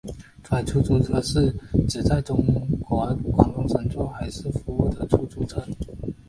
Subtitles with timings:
[0.41, 1.53] 珠海出租车是
[1.87, 2.59] 指在中国
[3.27, 5.63] 广东省珠海市服务的出租车。